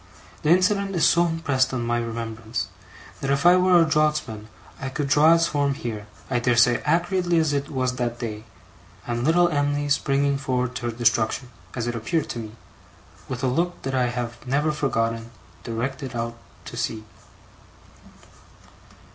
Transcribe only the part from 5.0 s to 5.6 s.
draw its